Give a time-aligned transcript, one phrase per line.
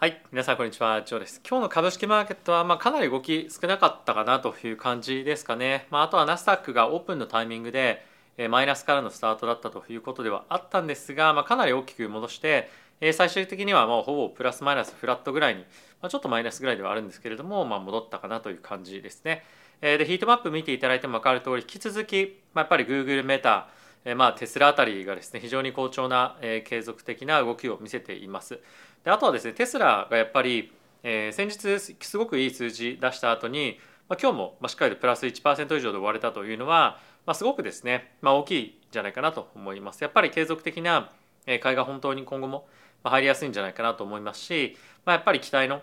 [0.00, 1.42] はい皆さんこんにちはジョーです。
[1.46, 8.02] 今日の株式マーケットはまあかなり動き少なかったかなという感じですかね、まあ、あとはナスダックがオープンのタイミングで
[8.48, 12.70] マイナスからのスタートだったということではあったんですが、まあ、かなり大きく戻して
[13.12, 15.66] 最終的にはもうほぼプラスマイナスフラットぐらいに、
[16.00, 19.44] まあ、ちょっとマイナスぐらいではあるんですけれども、まあ、戻ったかなという感じですね。
[19.82, 23.68] でヒートマップ見ていただいても分かる通り引き続き、まあ、やっぱり Google メタ
[24.16, 28.60] まあ、テスラあたりがですね非常に好調な、え継続的な動きを見せています。
[29.04, 30.72] であとはですねテスラがやっぱり、
[31.02, 40.02] えー、先日すごくいい数字出した後に、まあ、今日も、しっかりとプラス1%以上で終われたというのは、まあ、すごくですね、まあ、大きいんじゃないかなと思います。
[40.02, 41.10] やっぱり継続的な
[41.46, 42.66] 買いが本当に今後も
[43.04, 45.80] 入りやすいんじゃないかなと思いますし、まあ、やっぱり期待の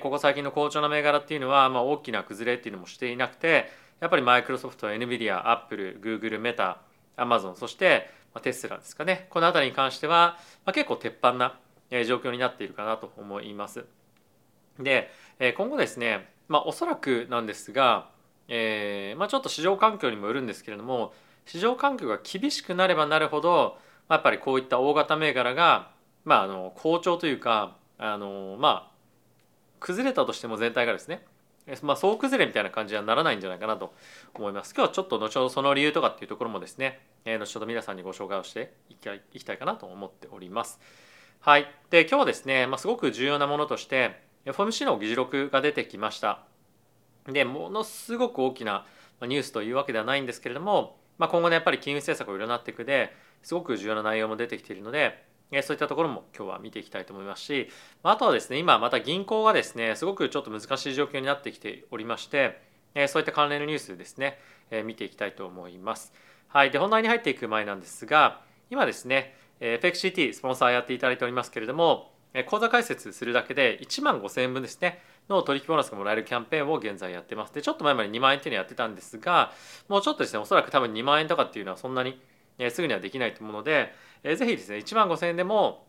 [0.00, 6.82] ここ最近の好調な銘柄っていうのは、まあ、大きな崩れっていうのもしていなくてやっぱりマイクロソフト、エヌビディア、アップル、グーグル、メタ、
[7.16, 8.10] アマゾンそして
[8.42, 11.58] テスラですかねこの辺りに関しては、まあ、結構鉄板な
[11.90, 13.84] 状況になっているかなと思います。
[14.78, 15.10] で
[15.56, 18.10] 今後ですね、まあ、おそらくなんですが、
[18.48, 21.12] えーまあ、ちょっと市場環境にもよるんですけれども
[21.46, 23.78] 市場環境が厳しくなればなるほど、
[24.08, 25.90] まあ、やっぱりこういった大型銘柄が、
[26.24, 28.92] まあ、あの好調というかあの、まあ、
[29.80, 31.24] 崩れたとしても全体がですね
[31.82, 33.92] まあ、総崩れみたいな感じにはならないんじゃないかなと
[34.34, 34.72] 思います。
[34.74, 40.80] 今日はちょっと後ほどその理由とかっていうところもですね、えー、後ほど皆さんにご紹介をしていきたいかなと思っております。
[41.40, 41.72] はい。
[41.90, 46.40] で、今日はですね、まあ、すごく重要なものとして、FOMC の議事録が出てきました。
[47.26, 48.86] で、ものすごく大きな
[49.22, 55.28] ニュースというわけではないんですけれども、まあ、今後ね、やっぱり金融政策を占っていくですごく重要な内容も出てきているので、
[55.62, 57.70] そういったところも今日は見ていきたいと思いますし
[58.02, 62.60] あとはですね今また銀行がですねすごくちょっと難しい状況になってきておりまして
[63.08, 64.38] そういった関連のニュースですね
[64.84, 66.12] 見ていきたいと思います。
[66.48, 72.12] はい、で本題に入っていく前なんですが今ですね FXCT スポンサーやっていただいておりますけれども
[72.46, 77.52] 口座開設するだけで1万5000円分ですねの取引ボーナスがもらえるキャンペーンを現在やってます。
[77.52, 79.52] でちょっと前まで2万円っていうのやってたんですが
[79.88, 82.20] もうちょっとですねおそらく多分2万円とかっていうのはそんなに
[82.70, 85.86] すぐにはできないと思うのでえー、ぜひですね1万5000円でも、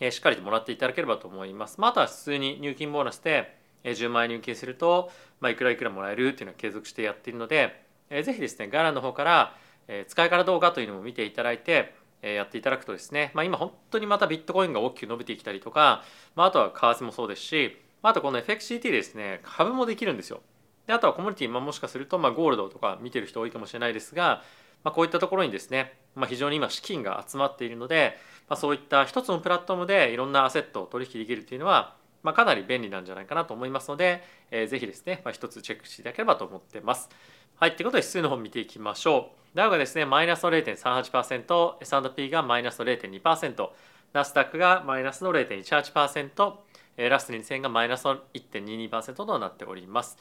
[0.00, 1.80] えー、しっかりともらっていただければと思います。
[1.80, 9.56] まあ、とは普通に入金ボーナスで、えー、10万円入金すると、まあ、いくらいくらもらえるっていうのは継続してやっているので、えー、ぜひですね概要欄の方から、
[9.88, 11.94] えー、使い方動画というのも見ていただいて、
[12.32, 16.02] やっていただくとですね、まあ、今本当にまたビットコインが大きく伸びてきたりとか、
[16.34, 20.40] まあ、あとは為替もそうですしまあとこの FXCT ですね株もできるんですよ。
[20.86, 24.42] であとはコミュニティ、まあ、もしかすると、まあ、ゴールドとか見てる人多いかもしれないですが、
[24.82, 28.18] まあ、こういったところにですね、まあ、非常に今資金が集まっているので、
[28.48, 37.08] まあ、そういった一つのプラットフォームでいろんなアセットを取引できるというのは、まあ、かなり便利なんじゃないかなと思いますので、えー、ぜひですね、まあ、一つチェックしていただければと思ってます。
[37.56, 39.56] はい、ということで指数の方見ていきましょう。
[39.56, 43.68] ダウがですね、マイナスの0.38%、S&P がマイナスの0.2%、
[44.12, 46.54] ナスダックがマイナスの0.18%、
[46.96, 50.16] ラスト2000がマイナスの1.22%となっております。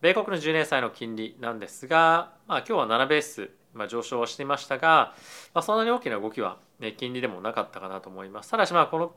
[0.00, 5.14] 米国の10年債の金利なんですが、まあ、今日は7ベースまあ、上昇していましたが、
[5.54, 8.50] まあ、そんなに大きな動きは、ね、金利でもなかったかなと思います。
[8.50, 9.12] ただしまあこの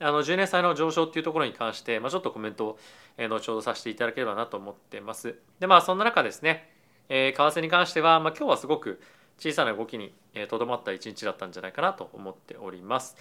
[0.00, 2.78] あの10年債の上昇っていうところに関して、まあ、ちょっとコメントを、
[3.16, 5.38] 後ほどさせていただければなと思ってます。
[5.60, 6.70] でまあそんな中ですね、
[7.08, 9.00] えー、為替に関しては、まあ、今日はすごく
[9.38, 10.12] 小さな動きに
[10.48, 13.16] とどまった一日だったんじゃないかなと思っております。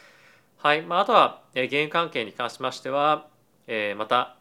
[0.58, 3.28] はいまあ、あとは、えー、原油関係に関しましては、
[3.68, 4.38] えー、また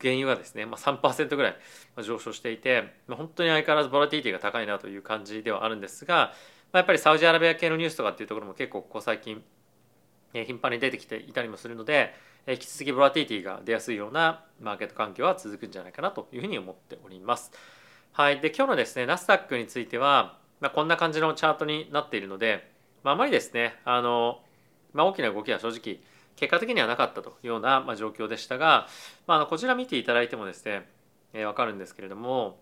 [0.00, 1.56] 原油がですね、まあ、3%ぐらい
[2.02, 6.32] 上昇していて、まあ、本当に相変わらずボラティティが高いなという感じではあるんですが、
[6.72, 9.42] まあ、やっぱりサウジアラビア系のニュースとかっていうところも結構ここ最近
[10.32, 12.14] 頻繁に出てきていたりもするので
[12.46, 17.52] 引き続きボラティリティが出やすいようなマーケット環境は続くんじゃないかなというふうに思っております。
[18.12, 22.68] はい、で今日のですねナスダックについては、まあ、こんな感じのチャートになっているので、
[23.04, 24.40] まあ、あまりですねあの、
[24.92, 26.00] まあ、大きな動きは正直
[26.36, 28.86] 結果的にはなかったというような、ま、状況でしたが、
[29.26, 30.88] まあ、こちら見ていただいてもですね、
[31.32, 32.58] えー、分かるんですけれども、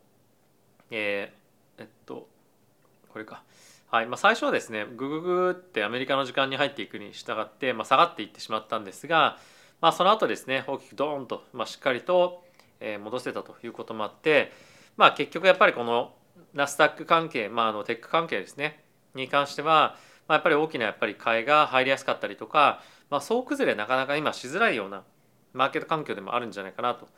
[0.90, 2.28] えー、えっと
[3.12, 3.42] これか。
[3.90, 9.36] はいまあ、最初はですねグググってアメリカの時間に入っていくに従って、まあ、下がっていってしまったんですが、
[9.80, 12.44] まあ、その後ですね大きくドーンと、まあ、しっかりと
[13.02, 14.52] 戻せたということもあって、
[14.96, 16.14] まあ、結局やっぱりこの
[16.54, 18.80] ナスダック関係、まあ、あのテック関係ですね
[19.16, 19.96] に関しては、
[20.28, 25.02] まあ、やっぱり大きなやっぱり買いが入りやすかったりとか、まあ、総崩れなかなか今しづらいような
[25.52, 27.08] マーケット環境でもあるんじゃないかなと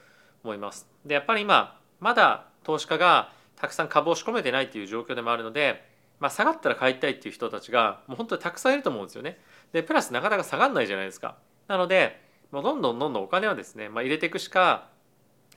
[0.43, 0.89] 思います。
[1.05, 5.92] でやっぱり今まだ投資家がたくさん株を仕込めてないっていう状況でもあるので、
[6.23, 9.41] まあ、下がったら買いたいっていう人たちがもう本当にたくさんいると思うんですよね。
[9.73, 11.37] でプラスなかなか下がらないじゃないですか。
[11.67, 12.23] なので
[12.53, 14.89] もうどんどんどんどんお金はですね、まあ、入れていくしか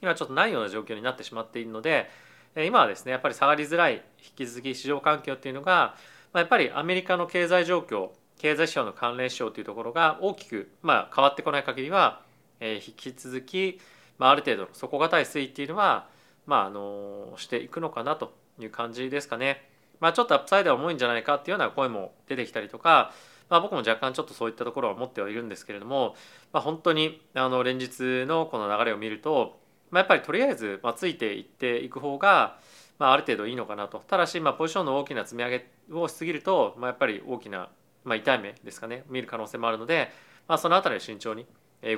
[0.02, 2.10] 今ちょっとないような状況になってしまっているので
[2.56, 4.02] 今はですねやっぱり下がりづらい
[4.38, 5.94] 引き続き市場環境っていうのが、
[6.32, 12.22] まあ、やっぱりアメリカの経済状況経済指標の関連指標というところが大きく、まあ、変わってこない限りは
[12.58, 13.78] え引き続き、
[14.18, 16.08] まあ、ある程度底堅い推移っていうのは、
[16.46, 19.75] まあ、あのしていくのかなという感じですかね。
[20.00, 23.12] まあ、ちょっとアップサイドは重いんじゃないかっていうような声も出てきたりとか、
[23.48, 26.14] まあ、僕も若干ちょっとそういったところは持ってはいるんですけれども、
[26.52, 29.58] まあ、本当にあの連日のこの流れを見ると、
[29.90, 32.58] まあ、やっぱりとりあえずまあついていっていく方が、
[32.98, 34.02] まあ、ある程度いいのかなと。
[34.06, 37.68] ただしまあポジションの大きな積み上げをしすぎると、まあ、やっぱり大きな、
[38.04, 39.04] まあ、痛い目ですかね。
[39.08, 40.10] 見る可能性もあるので、
[40.48, 41.46] まあ、その辺り慎重に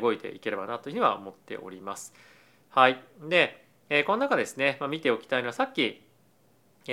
[0.01, 2.13] 動いていければなというふうには思っております。
[2.71, 6.03] はい、で、えー、この中ですね、まあ、見ておきたいのはさっき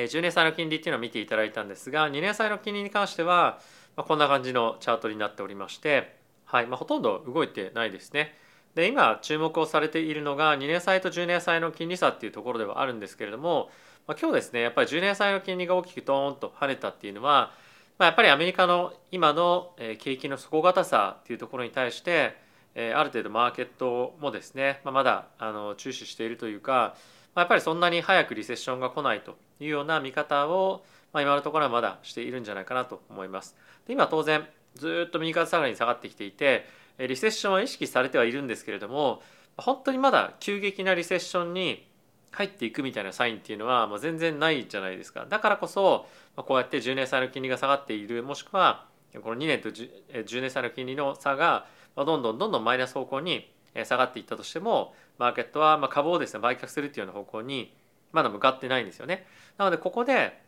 [0.04, 3.60] 10年債の金利っていうのを見ていただいたんですが2年債の金利に関しては、
[3.96, 8.36] こんな感じのチャートになっておりまして、はいまあ、ほとんど動いてないですね。
[8.76, 13.70] で今注目をされているのが2年債と10年債の金利差っていうところではあるんですけれども、
[14.06, 17.54] まあ、今日ですねやっぱり10年債の金利が大きくドーンと跳ねたっていうのは、
[17.98, 22.36] まあ、やっぱりアメリカの今の景気の底堅さっていうところに対して
[22.76, 26.98] ある程度マーケットもですね、まあ、まだあの注視しているというか
[27.36, 33.56] やっぱりそんなに早くリセッションが来ないというような見方を、まあ、今のところはまだしているんじゃないかなと思います。
[33.88, 34.46] で今当然
[34.76, 36.66] ずっと右肩下がりに下がってきていて
[36.98, 39.22] リセッションは意識されてはいるんですけれども
[39.58, 41.88] 本当にまだ急激なリセッションに
[42.32, 46.06] 入っていくみたいなサインっていうのはもう全然ないじゃないですかだからこそ
[46.36, 48.86] こうやって10年債の金利が下がっているもしくは
[49.24, 51.66] この2年と 10, 年債の金利の差が
[51.96, 53.50] どんどんどんどんマイナス方向に
[53.84, 57.74] 下がっていったとしてもマーケットはま株をですね売却するっていうような方向に
[58.12, 59.26] まだ向かってないんですよね。
[59.58, 60.42] なのでここで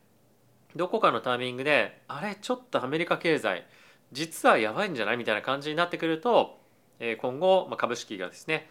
[0.76, 3.66] どこかのタイミングであれちょっとアメリカ経済
[4.12, 6.60] 実はやばいんじゃないみたいな感じになってくると
[7.20, 8.70] 今後株式がですね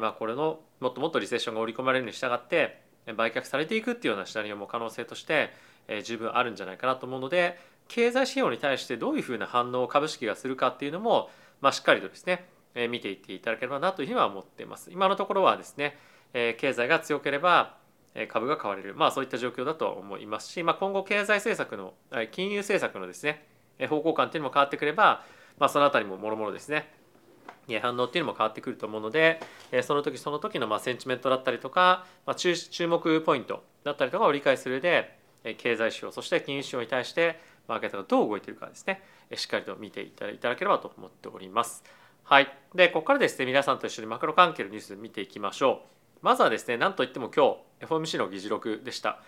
[0.00, 2.82] まあこれのもっともっとリセッションが織り込まれるに従って
[3.16, 5.50] 売却されていくっていうようなシナリオも可能性として
[6.04, 7.58] 十分あるんじゃないかなと思うので
[7.88, 14.90] 経済指標に対してどういうふうな反応を株式がするかっていうのも、まあ、しっかりとですね見ていっていただければなというふうには思っています。
[14.92, 15.96] 今のところはですね
[16.32, 17.76] 経済が強ければ
[18.28, 21.94] 株が買われる、まあ、そういった状況だと思いますし、まあ、今後経済政策の
[22.32, 23.46] 金融政策のですね
[23.88, 25.24] 方向感っていうのも変わってくれば、
[25.58, 26.90] まあ、そのあたりももろもろですね
[27.80, 29.40] 反応っていうのも変わってくると思うので
[29.82, 32.54] その時その時のまあセンチメントだったりとか、まあ、注
[32.88, 35.18] 目ポイントだったりとかを理解する上で
[35.58, 37.38] 経済指標そして金融指標に対して
[37.68, 39.02] マーケットがどう動いているかですね
[39.34, 41.84] しっかりと見ていただければと思っております。
[42.30, 42.52] はい。
[42.74, 46.18] で、ここからですね、皆さんと一緒にマクロ関係のニュース見ていきましょう。
[46.20, 49.22] まずはですね、なんといっても今日、FOMC の議事録でした。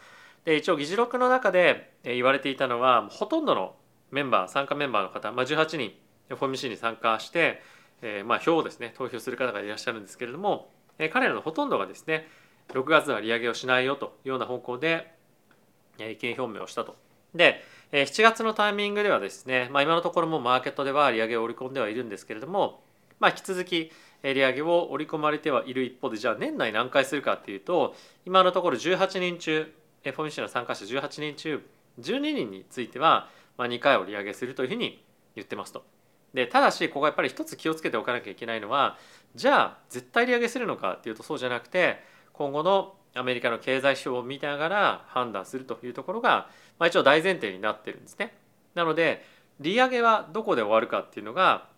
[0.45, 3.75] で、一応議事録の中で言われていたのは、ほとんどの
[4.11, 5.93] メンバー、参加メンバーの方、まあ、18人、
[6.29, 7.63] FOMC に参加して、
[8.03, 12.29] えー、まあ票をですね、投票する方がいらっしゃるんですけれども、えー、彼らのほとんどがですね、
[12.75, 15.11] 6月は利上げをしないよというような方向で、
[15.99, 16.97] え意見表明をしたと。
[17.35, 22.83] で、7月のタイミングではですね、まあ、今のところもマーケットでは利上げを織り込んではいるんですけれども、
[23.21, 27.95] まあ、引き続き利上げを織り込まれてはいる一方でじゃあ年内何回するかっていうと
[28.27, 29.73] 今のところ18人中
[30.05, 31.65] FOMC の参加者18人中
[32.01, 35.85] 12人についてはまあ2回を利上げするというふうに言ってますと。
[36.35, 38.99] でただしここはやっぱり一つ気をつけておかなきゃいけないのは
[39.35, 41.99] じゃあ絶対利上げするのかっていうとそうじゃなくて
[42.33, 48.33] 今後のアメリカの経済指標を見ながら判断するというところが、まあ、一応大前提になってるんですね。
[48.75, 49.25] なので
[49.59, 51.69] 利上げはどこで終わるかっていうのが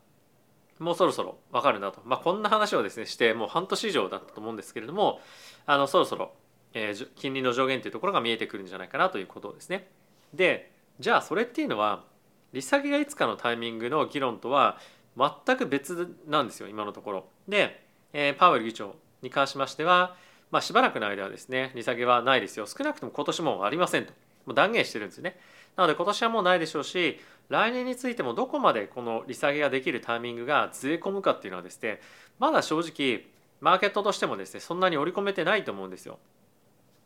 [0.83, 5.21] もうそろそろ分かるなと、まあ、こんな話をですねしてもう半年以上だったと思うんですけれども
[5.65, 6.33] あのそろそろ、
[6.75, 9.89] えー、金利の上限というところが見えてくるんじゃないかなということですね。
[10.35, 12.05] でじゃあそれっていうのは
[12.53, 14.79] 利下げがいつかのタイミングの議論とは
[15.17, 17.25] 全く別なんですよ今のところ。
[17.49, 20.17] で、えー、パウエル議長に関しましては、
[20.51, 24.13] まあ、しばらくの間はですね利下げはないですよ少なくとも今年もありませんと
[24.47, 25.39] もう断言してるんですよね。
[25.77, 32.01] なので今年はもうないでしょうし来年についてもどこまでこの利下げができるタイミングがずれ込むかっていうのはですね
[32.39, 33.27] まだ正直
[33.61, 36.19] マーケットとしてもですねそんなに織り込めてないと思うんですよ。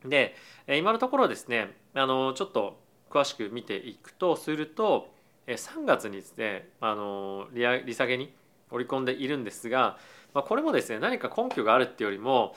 [0.04, 0.34] で
[0.68, 2.78] 今のところですねあのちょっと
[3.10, 5.12] 詳しく見ていくとすると
[5.46, 8.32] 3月にですねあの利下げに
[8.70, 9.98] 織り込んでいるんですが、
[10.34, 12.54] まあ、これもですね何か根拠があるっていうよりも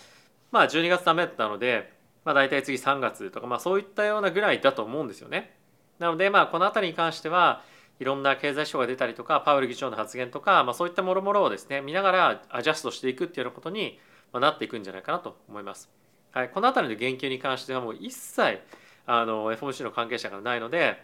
[0.52, 1.94] まあ12月ダメだったので、
[2.26, 5.59] まあ、大体次3月とか、まあ、そういったようなぐらいだと思うんですよね。
[6.00, 7.62] なのでまあこの辺りに関しては
[8.00, 14.00] いろんな経済指標が出たりとかパウエル議長の発言とか、まあ、そういったもろもろをですね見ながらアジャストしていくっていうようなことに
[14.34, 15.90] なっていくんじゃないかなと思います。
[16.32, 18.60] はい、この辺りの言及に関してはもう一切
[19.06, 21.04] あの FOMC の関係者がないので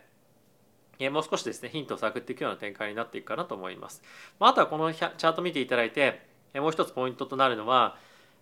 [1.11, 4.01] もう少しですねヒントを探っていくような展開になっていくかなと思います。
[4.39, 6.21] まあ、あとはこのチャート見ていただいて
[6.53, 7.97] もう一つポイントとなるのは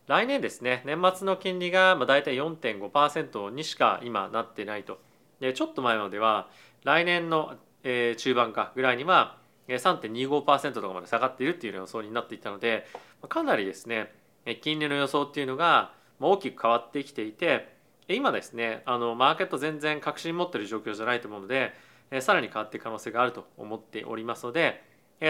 [0.07, 4.99] 来年ですね年末の金利が大体4.5%にしか今なってないと。
[5.43, 6.47] でちょっと前までは
[6.85, 9.35] 来年のえー中盤かぐらいには
[9.67, 12.85] 3.25%とかまで下がっているっていう予想になっていたので
[13.27, 14.13] かなりですね
[14.61, 17.75] 金利の予想っていうのが大きく変わってきていて
[18.07, 21.73] 今ですねあのマーケット全然確信持ってる状況じゃないと思うので
[22.21, 24.81] さらに変わっていく可能性があると思っておりますので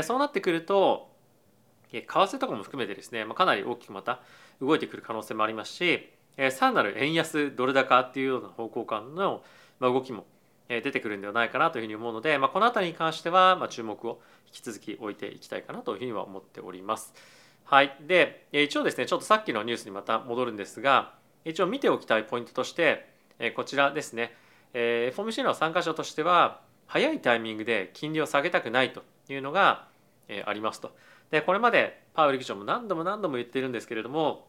[0.03, 1.09] そうなってくると
[1.91, 4.21] 為替とかも含めてですねかなり大きくまた
[4.61, 6.11] 動いてくる可能性もありますし
[6.51, 9.43] さらなる円安ドル高っていうような方向感の
[9.89, 10.25] 動きも
[10.67, 17.13] 出てくるんではないかなというふうに思うので、まあ、この辺りに関してはま注目を引き続き置いていきたいかなというふうには思っております。
[17.65, 21.13] はい、で一応ですねちょっとさっきのニュースにまた戻るんですが
[21.45, 23.07] 一応見ておきたいポイントとして
[23.55, 24.33] こちらですね
[24.73, 29.87] FOMC の参加者としては早いタイミングで金利を下げたくないというのが
[30.45, 30.95] ありますと。
[31.31, 34.47] でこれまでパウエル議長も何度も何度も言っているんですけれども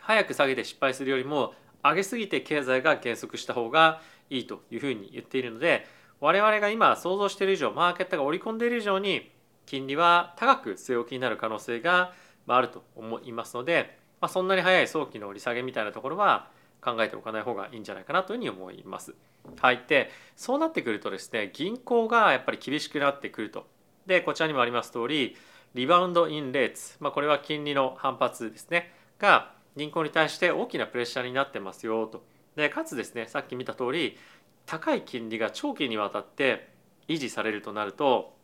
[0.00, 5.86] 早く下げて失敗するよりも上げすぎて経済が減速した方がいいというふうに言っているので
[6.20, 9.30] 我々が今想像している以上マーケットが織り込んでいる以上に
[9.66, 12.12] 金利は高く据え置きになる可能性が
[12.46, 16.48] あると思いますので、まあ、そんなに早い早期の利下げみたいなところは
[16.80, 19.14] 考えておかない方がいいんじゃないかなというふうに思います。
[19.60, 23.66] はい、でそうなってくるとですね銀行がやっぱり厳しくなってくると。
[24.06, 25.36] でこちらにもあります通り
[25.74, 32.24] リバウンド・イン・レーツ、まあ、これは金利の反発ですねが銀行に対して大きなプレッシャーになってますよと。
[32.58, 34.18] でかつですねさっき見た通り
[34.66, 36.68] 高い金利が長期にわたって
[37.08, 38.36] 維持されるとなると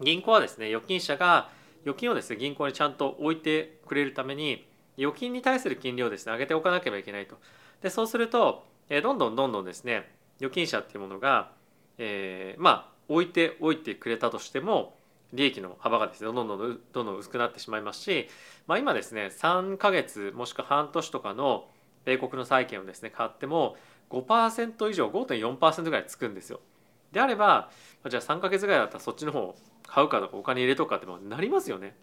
[0.00, 1.48] 銀行はですね預金者が
[1.82, 7.36] 預金をですね銀行にちゃんと置いてくれるために預金に対する金利をですね上げておかなければいけないと。
[7.82, 11.50] でそうすると、えどんどんどんどんですね預金者っていうものが、
[11.98, 14.96] えー、まあ置いておいてくれたとしても
[15.32, 18.28] 利益の幅がですねどんどんどんどん薄くなってしまいますし、
[18.66, 21.66] まあ、今ですね3ヶ月もしくは半年とかの
[22.06, 23.76] 米国の債券をですね買っても
[24.08, 26.60] 5%以上5.4%ぐらいつくんですよ。
[27.12, 27.70] であれば
[28.08, 31.94] じゃあ3か月ぐらいだったらそっちの方を買うかとかお金入れとくかってなりますよね。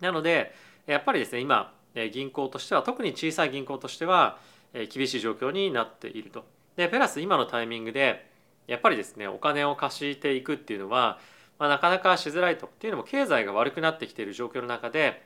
[0.00, 0.54] なので
[0.86, 1.72] やっぱりですね今
[2.12, 4.38] 銀行としては特に小さい銀行としては
[4.92, 6.44] 厳しい状況になっていると。
[6.76, 8.28] でプラス今のタイミングで
[8.66, 11.20] やっぱりですねお金を貸していくっていうのは、
[11.58, 15.22] まあ、なかなかしづらいとっていうのも経済が悪くなってきている状況の中で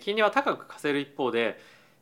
[0.00, 1.60] 金利は高く貸せる一方で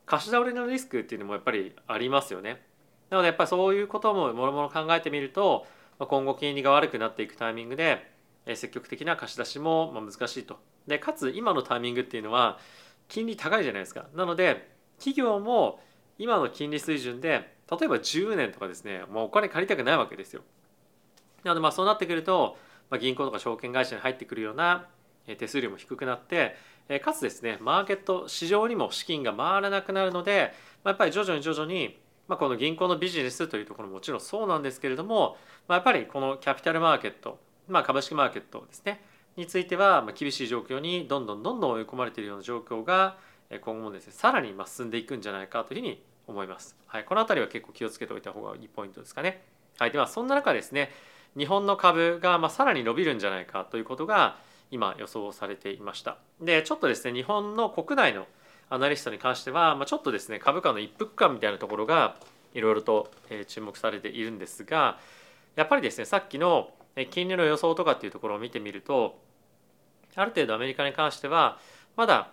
[0.09, 2.63] 貸し倒れのリスクっていうのもやっぱりありますよね。
[3.11, 5.67] なのでやっぱりそういうことももろもろ考えてみると
[5.99, 8.11] 今後金利が悪くなっていくタイミングで
[8.55, 10.59] 積極的な貸し出しも難しいと。
[10.87, 12.59] でかつ今のタイミングっていうのは
[13.09, 14.07] 金利高いじゃないですか。
[14.15, 15.83] なので企業も
[16.19, 20.41] 今の金利水準で例えば10年とかですねもうお金借りたくないわけですよ。
[21.45, 22.57] なのでまあそうなってくると、
[22.89, 24.87] まあ、銀行とか証券会社に入ってくるような
[25.37, 26.57] 手数料も低くなって
[27.01, 30.53] かつですねマーケット市場にも資金が回らなくなるので、
[30.85, 39.01] まあ、やっぱり徐々に徐々にまあ、この銀行のビジネスというところももちろんそうなんですけれども、まあ、やっぱりこのキャピタルマーケット、まあ、株式マーケットですね
[39.37, 43.17] については厳しい状況にどんどんどんどん追い込まれているような状況が
[43.63, 46.77] 今後もですねさらに進んでいくんじゃないかというふうに思います。
[46.87, 49.43] はい、この辺りは結構気をつけておいた方がいいポイントですかね。
[49.79, 50.91] はい、ではそんな中ですね
[51.37, 54.37] 日本の株がまあさらに伸びるんじゃないかということが
[54.71, 56.19] 今予想されていました。
[56.41, 58.27] でちょっとですね日本の国内の
[58.71, 62.17] アナリストに関しては、まあ、ちょっとですね株価の一服感みたいなところが
[62.55, 63.11] いろいろと
[63.47, 64.99] 注目されているんですが
[65.57, 66.71] やっぱりですねさっきの
[67.11, 69.19] 金利の予想とかっていうところを見てみると
[70.17, 71.59] ある程度アメリカに関しては
[71.97, 72.31] まだ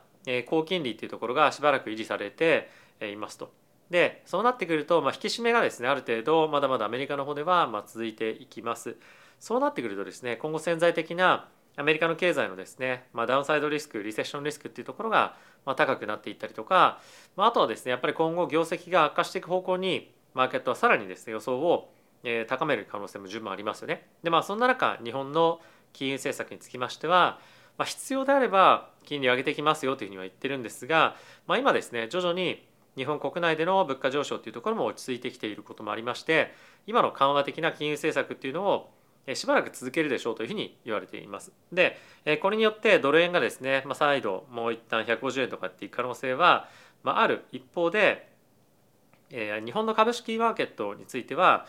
[0.48, 2.70] 高金利っていうところがしばらく維持されて
[3.02, 3.52] いますと。
[3.90, 8.98] でそうなってくると、まあ、引き締めがですねある程度まだまだアメリカの方ではま続いていきます。
[9.40, 17.00] そうなってくるとですね今後潜在的なアメリカの経済のですね、まあ、ダウンサイドリスクリセッションリスクっていうところがま高くなっていったりとか、
[17.36, 21.92] まあ、あとはですねやっぱり今後業績が悪化していく方向にマーケットはさらにですね予想を
[22.48, 24.08] 高める可能性も十分ありますよね。
[24.24, 25.60] でまあそんな中日本の
[25.94, 27.40] 金融政策につきましては、
[27.78, 31.16] まあ、必要であれば金利を上げていきますよというふうには言ってるんですが、
[31.48, 32.68] まあ、今ですね徐々に
[32.98, 36.54] 日本国内での物価上昇というところも落ち着いてきていることもありまして
[36.88, 38.90] 今の緩和的な金融政策っていうのを
[39.34, 41.52] しばらく続けるでしょうというふうに言われています。
[41.72, 41.98] で
[42.42, 46.70] これによってドル円がですね、まあ、再度もう一旦150円とかっていう可能性は、
[47.04, 48.30] まあ、ある一方で
[49.32, 51.66] え日本の株式マーケットについては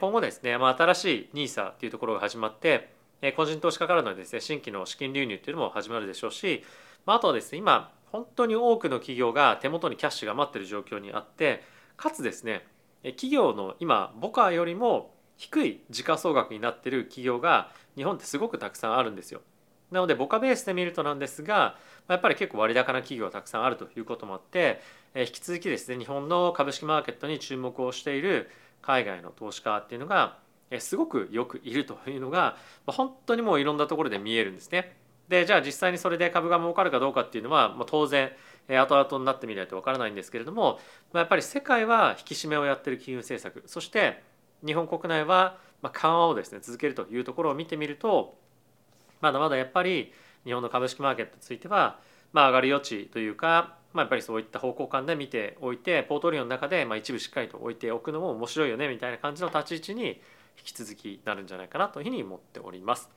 [0.00, 2.90] 今後ですね、まあ、新しい NISA というところが始まって
[3.36, 6.64] 個人投資家からのですね新規の資金流入というのも始まるでしょうし
[7.04, 11.62] まああとはですね今本当に多くの企業が手元にキャッシュが待っている状況にあって
[11.96, 12.66] かつですね
[13.02, 19.40] 企業の今ボカよりも低い時価総額になっている企業が日本ってすごくたくさんあるんですよ。
[19.90, 21.76] なのでボカベースで見るとなんですが
[22.08, 24.80] やっぱり結構割高な企業がたくさんあるということもあって
[25.14, 28.50] 引き続きですね日本の株式マーケットに注目をしている
[28.82, 30.38] 海外の投資家っていうのが
[30.80, 34.96] すごくよくいるというのが本当にもういろんなところで見えるんですね。
[35.28, 38.30] でじゃあ実際にそれで株が儲かるかどうかっていうのは、当然
[38.68, 40.78] 後々になってみないとわからないんですけれども、
[41.14, 44.22] やっぱり世界は引き締めをやってる金融政策そして
[44.64, 48.36] 日本国内は緩和をですね続けるというところを見てみると
[49.20, 50.12] まだまだやっぱり
[50.44, 51.98] 日本の株式マーケットについては、
[52.32, 60.20] まあ、上がる余地というか、まあ、やっぱりそういった方向感で見ておいてポートリオの中でまあ一部しっかりと置いておくのも面白いよねみたいな感じの立ち位置に
[60.58, 63.10] 引き続きなるんじゃないかなというふうに思っております。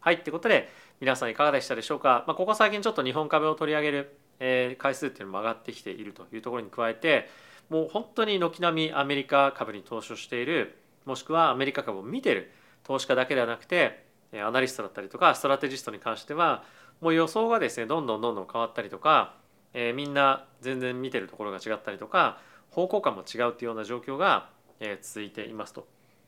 [0.00, 0.68] はいってことで
[1.00, 7.28] 皆さんいかがでしたでしょうか、まあ、ここ最近ちょっと日本株を取り上げる、えー、回数っていうのも上がってきているというところに加えて
[7.68, 16.64] もう本当に軒並みアメリカ株に投資をしているもしくはアメリカ株を見てる投資家だけではなくてアナリストだったりとかストラテジストに関しては
[17.00, 19.36] もう予想がですねどんどんどんどん変わったりとか、
[19.72, 22.38] えー、みんな全然見てるところが違ったりとか
[22.70, 25.86] 方向感も違うというような状況が、えー、続いていますと。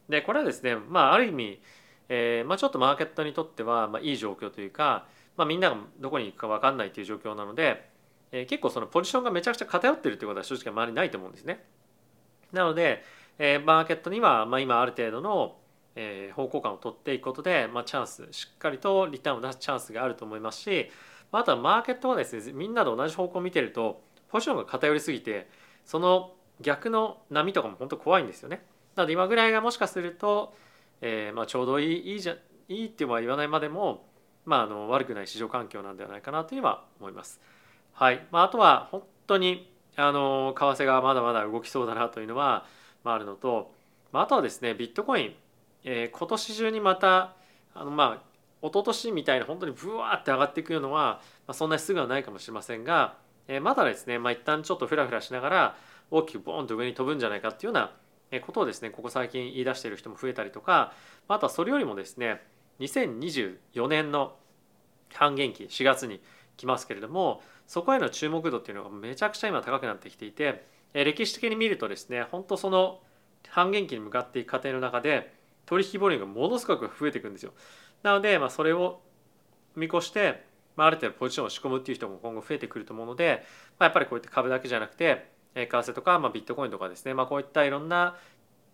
[0.08, 1.60] でこれはですねまあある意味、
[2.08, 5.06] えーまあ、ちょっとマーケットにとっては、まあ、いい状況というか、
[5.36, 7.88] まあ、みんながどこに行くか分かんないという状況なので、
[8.32, 11.64] えー、結構そのポジションがめちゃくちゃ偏ってるということは正直周りないと思うんですね。
[12.52, 13.04] なので、
[13.38, 15.56] えー、マーケットには、まあ、今ある程度の
[16.00, 20.88] えー、方向感を取っていくことで、まあ、チャンスしっかりとリターンを出すチャンスがあると思いますし
[21.32, 25.48] まあとはマーケットはですねみんなで同じ方向を見てるとポジションが偏りすぎて
[25.84, 28.62] その逆の波とかも本当怖いんですよね。
[28.94, 30.54] なので今ぐらいがもしかすると、
[31.00, 32.36] えー、まあちょうどいいいいじゃ
[32.68, 34.06] いいっては言わないまでも、
[34.44, 37.40] まあ、あの悪くない市場環境なんではないかなというのは思います。
[37.92, 42.66] はいまあ、あとは本当にあの為替がまだまだ動きそうだなというのは、
[43.04, 43.72] まあ、るのと、
[44.12, 45.34] まあ、あとはですねビットコイン。
[45.84, 47.34] えー、今年中にまた
[47.74, 48.28] あのまあ
[48.60, 55.76] 一昨年みたいな本当にブワーって上がっていくのは、まあ、そんなにすぐはないかもしれませんが、えー、まだですね、まあ、一旦ちょっとフラフラしながら
[56.10, 57.80] 大きくボーンと上に飛ぶんじゃないかっていうよ
[58.30, 60.92] うなことをですねここ最近言い出している人も増えたりとか
[61.28, 62.42] あとはそれよりもですね
[62.80, 64.36] 2024年の
[65.14, 66.20] 半減期4月に
[66.56, 73.00] 来ますけれどもそこへの注目度っていうのがめちゃくちゃ今高くなってきていて歴史的に見るとですね本当その
[73.48, 75.32] 半減期に向かっていく過程の中で
[75.66, 77.52] 取引ボリュームがものすごく増えていくんですよ。
[78.02, 79.00] なので、まあ、それを
[79.76, 80.44] 見越して、
[80.76, 83.44] まあ、ある程度ポジションを仕込むっていう人も今後増えてくると思うので、
[83.78, 88.16] まあ、やっぱりこういった株だけじゃなくて為替とか、まあ、ビットコインとかですね、まあ、こういったいろんな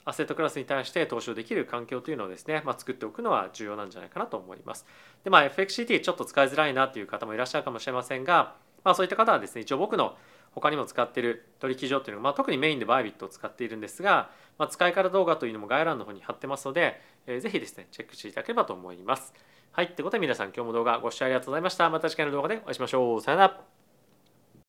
[0.05, 4.87] アセットクラスに対して投資をできる環境というのをですね、まあ、作っておくのは重要なんじゃないかなと思います。
[5.25, 10.17] で、まあ、FXCT ちょっと使いづらいなという方もいらっしゃるかもしれませんが、まあ、そういった方はですね、一応僕の
[10.55, 19.35] 他にも使ってる取引所というのが、まあ、特にメインでバイビットを使っているんですが、まあ、使い方動画というのも概要欄の方に貼ってますので、えー、ぜひですねチェックしていただければと思います。
[19.73, 21.91] はい、ってことで皆さん今日も動画ご視聴ありがとうございました。
[21.91, 23.21] また次回の動画でお会いしましょう。
[23.21, 23.84] さよなら。